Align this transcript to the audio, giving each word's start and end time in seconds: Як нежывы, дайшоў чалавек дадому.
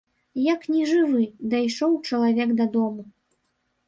Як 0.43 0.61
нежывы, 0.75 1.21
дайшоў 1.51 1.91
чалавек 2.07 2.49
дадому. 2.63 3.05